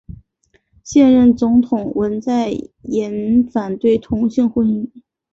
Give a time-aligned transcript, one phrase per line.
[0.83, 4.89] 现任总统文在寅反对同性婚姻。